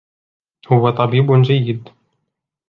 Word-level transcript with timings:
هو 0.67 0.89
طبيبٌ 0.89 1.31
جيّد. 1.41 1.89